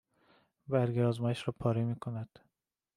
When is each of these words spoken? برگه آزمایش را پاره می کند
برگه 0.67 1.05
آزمایش 1.05 1.47
را 1.47 1.53
پاره 1.59 1.83
می 1.83 1.95
کند 1.99 2.39